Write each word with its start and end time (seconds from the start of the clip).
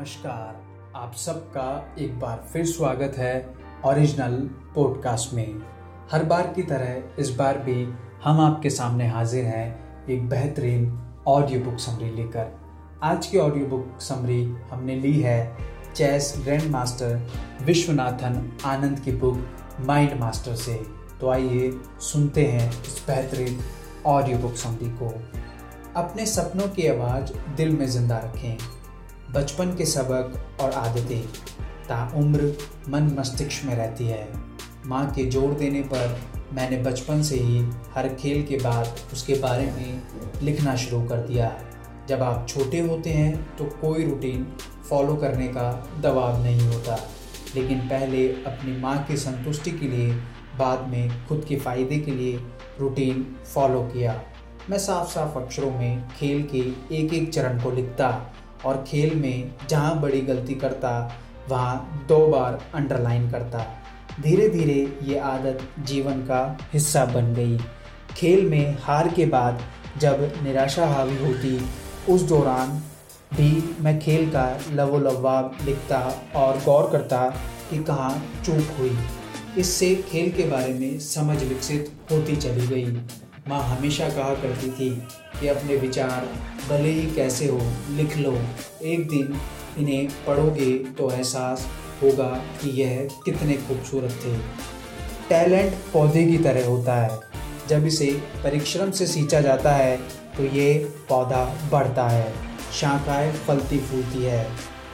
नमस्कार। 0.00 0.92
आप 0.96 1.14
सबका 1.14 1.94
एक 1.98 2.18
बार 2.20 2.44
फिर 2.52 2.64
स्वागत 2.66 3.16
है 3.18 3.54
ओरिजिनल 3.84 4.36
पॉडकास्ट 4.74 5.34
में। 5.34 5.60
हर 6.12 6.24
बार 6.24 6.46
की 6.56 6.62
तरह 6.62 7.20
इस 7.22 7.30
बार 7.30 7.58
भी 7.58 7.74
हम 8.24 8.40
आपके 8.40 8.70
सामने 8.70 9.08
हाजिर 9.08 9.44
हैं 9.44 10.06
एक 10.08 10.28
बेहतरीन 10.28 10.88
ऑडियो 11.28 11.60
बुक 11.60 11.78
समरी 11.78 12.10
लेकर। 12.10 12.48
आज 13.02 13.26
की 13.26 13.38
ऑडियो 13.38 13.66
बुक 13.66 14.00
समरी 14.00 14.42
हमने 14.70 14.96
ली 14.96 15.12
है 15.20 15.56
chess 15.94 16.34
grand 16.44 16.70
master 16.70 17.20
Viswanathan 17.62 18.58
Anand 18.64 19.00
की 19.00 19.12
बुक 19.12 19.46
माइंड 19.80 20.18
मास्टर 20.20 20.56
से। 20.56 20.80
तो 21.20 21.30
आइए 21.30 21.72
सुनते 22.00 22.46
हैं 22.46 22.70
इस 22.70 23.04
बेहतरीन 23.06 23.60
ऑडियो 24.06 24.38
बुक 24.38 24.56
समरी 24.56 24.90
को। 25.02 25.14
अपने 25.96 26.26
सपनों 26.26 26.68
की 26.68 26.88
आवाज़ 26.88 27.32
दिल 27.56 27.76
में 27.76 27.86
ज़िंदा 27.86 28.18
रखें। 28.18 28.79
बचपन 29.34 29.74
के 29.76 29.84
सबक 29.86 30.60
और 30.60 30.72
आदतें 30.72 31.20
ताउम्र 31.88 32.46
मन 32.88 33.02
मस्तिष्क 33.18 33.64
में 33.66 33.74
रहती 33.74 34.06
है। 34.06 34.26
माँ 34.86 35.04
के 35.10 35.24
ज़ोर 35.30 35.52
देने 35.54 35.82
पर 35.92 36.16
मैंने 36.52 36.76
बचपन 36.82 37.22
से 37.22 37.36
ही 37.36 37.60
हर 37.94 38.08
खेल 38.14 38.42
के 38.46 38.56
बाद 38.56 39.00
उसके 39.12 39.34
बारे 39.34 39.66
में 39.66 40.42
लिखना 40.42 40.74
शुरू 40.76 41.02
कर 41.08 41.26
दिया 41.26 41.52
जब 42.08 42.22
आप 42.22 42.46
छोटे 42.48 42.80
होते 42.80 43.10
हैं 43.10 43.56
तो 43.56 43.64
कोई 43.80 44.04
रूटीन 44.04 44.46
फॉलो 44.88 45.14
करने 45.16 45.48
का 45.48 45.70
दबाव 46.00 46.42
नहीं 46.42 46.66
होता। 46.66 46.98
लेकिन 47.54 47.78
पहले 47.88 48.26
अपनी 48.46 48.76
माँ 48.80 48.96
की 49.04 49.16
संतुष्टि 49.18 49.70
के 49.70 49.88
लिए, 49.88 50.10
बाद 50.58 50.86
में 50.88 51.26
खुद 51.26 51.44
के 51.48 51.56
फ़ायदे 51.58 51.98
के 51.98 52.10
लिए 52.10 52.36
रूटीन 52.80 53.24
फॉलो 53.54 53.82
किया। 53.84 54.20
मैं 54.70 54.78
साफ़ 54.78 55.12
साफ़ 55.12 55.38
अक्षरों 55.38 55.70
में 55.70 56.08
खेल 56.10 56.42
के 56.54 56.66
एक 56.96 57.14
एक 57.14 57.32
चरण 57.32 57.62
को 57.62 57.70
लिखता 57.70 58.10
और 58.64 58.84
खेल 58.88 59.14
में 59.14 59.54
जहाँ 59.68 60.00
बड़ी 60.00 60.20
गलती 60.20 60.54
करता, 60.54 61.16
वहाँ 61.48 62.04
दो 62.08 62.26
बार 62.26 62.60
अंडरलाइन 62.74 63.30
करता। 63.30 63.66
धीरे 64.20 64.48
धीरे 64.48 64.98
ये 65.02 65.18
आदत 65.18 65.60
जीवन 65.78 66.20
का 66.20 66.58
हिस्सा 66.72 67.04
बन 67.04 67.34
गई। 67.34 67.58
खेल 68.16 68.48
में 68.50 68.76
हार 68.80 69.08
के 69.08 69.26
बाद 69.26 69.60
जब 69.98 70.32
निराशा 70.42 70.86
हावी 70.86 71.16
होती, 71.16 71.68
उस 72.08 72.22
दौरान 72.22 72.68
भी 73.36 73.76
मैं 73.80 73.98
खेल 74.00 74.30
का 74.30 74.60
लवोलवाब 74.70 75.58
लिखता 75.64 75.98
और 76.36 76.56
गौर 76.64 76.90
करता 76.90 77.26
कि 77.70 77.82
कहाँ 77.84 78.42
चूक 78.44 78.76
हुई। 78.78 78.98
इससे 79.58 79.94
खेल 80.08 80.30
के 80.32 80.42
बारे 80.42 80.74
में 80.74 80.98
समझ 80.98 81.42
विकसित 81.42 81.92
होती 82.10 82.36
चली 82.36 82.66
गई। 82.66 82.92
माँ 83.48 83.62
हमेशा 83.62 84.08
कहा 84.08 84.34
करती 84.34 84.70
थी 84.70 84.90
कि 85.40 85.48
अपने 85.48 85.76
विचार 85.76 86.28
भले 86.68 86.90
ही 86.90 87.10
कैसे 87.10 87.46
हो, 87.46 87.60
लिख 87.90 88.16
लो। 88.16 88.36
एक 88.84 89.08
दिन 89.08 89.36
इन्हें 89.78 90.08
पढ़ोगे 90.26 90.72
तो 90.98 91.10
एहसास 91.10 91.66
होगा 92.02 92.28
कि 92.60 92.70
यह 92.82 93.08
कितने 93.24 93.54
खूबसूरत 93.58 94.20
थे। 94.24 94.36
टैलेंट 95.28 95.74
पौधे 95.92 96.24
की 96.26 96.38
तरह 96.38 96.66
होता 96.66 96.94
है। 96.94 97.18
जब 97.68 97.86
इसे 97.86 98.10
परिश्रम 98.44 98.90
से 98.90 99.06
सींचा 99.06 99.40
जाता 99.40 99.72
है 99.72 99.96
तो 100.36 100.44
ये 100.46 100.72
पौधा 101.08 101.44
बढ़ता 101.72 102.08
है। 102.08 102.32
शाखाएँ 102.72 103.32
फलती 103.46 103.78
फूलती 103.78 104.22
है। 104.22 104.46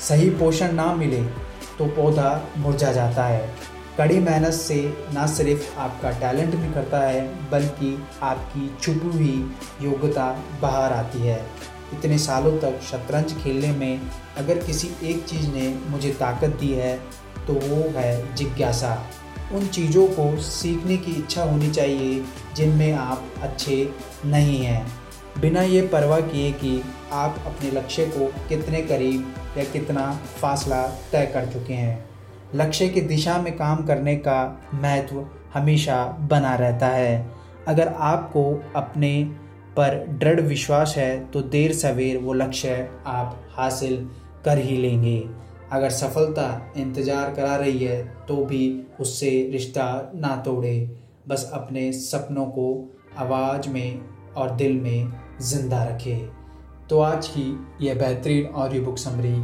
सही 0.00 0.30
पोषण 0.30 0.72
ना 0.72 0.94
मिले 0.94 1.22
तो 1.78 1.86
पौधा 1.86 2.30
मुरझा 2.58 2.92
जाता 2.92 3.24
है। 3.24 3.54
कड़ी 3.98 4.18
मेहनत 4.18 4.52
से 4.52 4.76
ना 5.12 5.26
सिर्फ़ 5.26 5.78
आपका 5.78 6.10
टैलेंट 6.10 6.54
निखरता 6.54 6.98
है, 6.98 7.50
बल्कि 7.50 7.96
आपकी 8.22 8.68
छुपी 8.80 9.08
हुई 9.08 9.50
योग्यता 9.82 10.26
बाहर 10.62 10.92
आती 10.92 11.18
है। 11.18 11.40
इतने 11.92 12.18
सालों 12.18 12.52
तक 12.58 12.80
शतरंज 12.82 13.32
खेलने 13.42 13.72
में 13.72 14.00
अगर 14.38 14.58
किसी 14.58 14.90
एक 15.04 15.24
चीज़ 15.24 15.48
ने 15.48 15.68
मुझे 15.88 16.12
ताकत 16.12 16.56
दी 16.60 16.70
है 16.72 16.96
तो 17.46 17.54
वो 17.54 17.82
है 17.96 18.34
जिज्ञासा। 18.34 18.94
उन 19.54 19.66
चीज़ों 19.66 20.06
को 20.08 20.36
सीखने 20.40 20.96
की 20.96 21.12
इच्छा 21.12 21.42
होनी 21.44 21.70
चाहिए, 21.70 22.22
जिनमें 22.56 22.92
आप 22.92 23.24
अच्छे 23.42 23.76
नहीं 24.26 24.58
हैं। 24.58 24.86
बिना 25.40 25.62
ये 25.62 25.82
परवाह 25.88 26.20
किए 26.20 26.52
कि 26.52 26.82
आप 27.12 27.42
अपने 27.46 27.70
लक्ष्य 27.70 28.06
को 28.06 28.26
कितने 28.48 28.82
करीब 28.82 29.34
या 29.58 29.64
कितना 29.64 30.10
फासला 30.40 30.82
तय 31.12 31.30
कर 31.34 31.52
चुके 31.52 31.74
हैं। 31.74 32.11
लक्ष्य 32.54 32.88
की 32.88 33.00
दिशा 33.00 33.36
में 33.38 33.56
काम 33.56 33.84
करने 33.84 34.16
का 34.16 34.40
महत्व 34.74 35.24
हमेशा 35.54 36.04
बना 36.30 36.54
रहता 36.54 36.86
है। 36.86 37.30
अगर 37.68 37.88
आपको 37.88 38.42
अपने 38.76 39.12
पर 39.76 39.96
दृढ़ 40.20 40.40
विश्वास 40.40 40.94
है 40.96 41.24
तो 41.26 41.40
देर 41.42 41.72
सवेर 41.72 42.18
वो 42.18 42.32
लक्ष्य 42.32 42.88
आप 43.06 43.38
हासिल 43.50 43.96
कर 44.44 44.58
ही 44.58 44.76
लेंगे। 44.76 45.18
अगर 45.72 45.90
सफलता 45.90 46.74
इंतज़ार 46.76 47.32
करा 47.34 47.54
रही 47.56 47.78
है 47.78 48.02
तो 48.28 48.36
भी 48.44 48.62
उससे 49.00 49.30
रिश्ता 49.52 49.86
ना 50.14 50.36
तोड़े। 50.36 50.78
बस 51.28 51.50
अपने 51.54 51.90
सपनों 51.92 52.46
को 52.48 52.68
आवाज़ 53.18 53.68
में 53.68 54.00
और 54.36 54.50
दिल 54.56 54.80
में 54.80 55.12
ज़िंदा 55.42 55.82
रखे। 55.84 56.16
तो 56.90 57.00
आज 57.00 57.28
की 57.28 57.44
यह 57.80 57.94
बेहतरीन 57.94 58.46
ऑडियो 58.46 58.82
बुक 58.82 58.98
समरी 58.98 59.36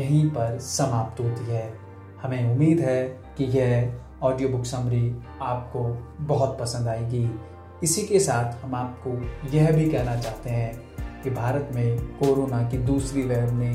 यहीं 0.00 0.26
पर 0.28 0.58
समाप्त 0.58 1.20
होती 1.20 1.52
है। 1.52 1.83
हमें 2.24 2.52
उम्मीद 2.52 2.80
है 2.80 3.04
कि 3.38 3.44
यह 3.44 3.92
ऑडियो 4.22 4.48
बुक 4.48 4.64
समरी 4.64 5.22
आपको 5.42 5.80
बहुत 6.24 6.58
पसंद 6.60 6.88
आएगी। 6.88 7.40
इसी 7.82 8.02
के 8.02 8.20
साथ 8.20 8.64
हम 8.64 8.74
आपको 8.74 9.10
यह 9.56 9.70
भी 9.72 9.90
कहना 9.90 10.16
चाहते 10.16 10.50
हैं 10.50 11.22
कि 11.22 11.30
भारत 11.30 11.70
में 11.74 11.98
कोरोना 12.18 12.62
की 12.70 12.78
दूसरी 12.78 13.22
लहर 13.22 13.50
ने 13.50 13.72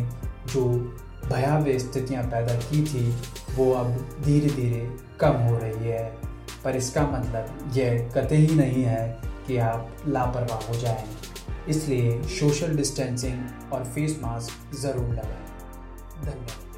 जो 0.53 0.63
भयावह 1.29 1.77
स्थितियाँ 1.77 2.23
पैदा 2.23 2.55
की 2.55 2.83
थी, 2.83 3.15
वो 3.55 3.71
अब 3.73 3.91
धीरे 4.25 4.49
धीरे 4.49 4.97
कम 5.19 5.33
हो 5.33 5.57
रही 5.57 5.89
है। 5.89 6.03
पर 6.63 6.75
इसका 6.75 7.01
मतलब 7.01 7.73
यह 7.77 8.09
कतई 8.15 8.35
ही 8.35 8.55
नहीं 8.55 8.83
है 8.83 9.21
कि 9.47 9.57
आप 9.57 9.95
लापरवाह 10.07 10.67
हो 10.67 10.73
जाएँ। 10.73 11.05
इसलिए 11.69 12.21
सोशल 12.23 12.75
डिस्टेंसिंग 12.77 13.73
और 13.73 13.83
फेस 13.83 14.19
मास्क 14.23 14.75
ज़रूर 14.75 15.09
लगाएँ। 15.09 15.45
धन्यवाद। 16.21 16.68